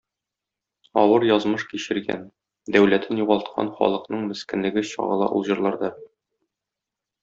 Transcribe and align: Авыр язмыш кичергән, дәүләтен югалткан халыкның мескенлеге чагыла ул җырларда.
Авыр 1.01 1.25
язмыш 1.35 1.65
кичергән, 1.73 2.25
дәүләтен 2.77 3.23
югалткан 3.25 3.71
халыкның 3.79 4.27
мескенлеге 4.33 4.89
чагыла 4.97 5.33
ул 5.39 5.51
җырларда. 5.53 5.97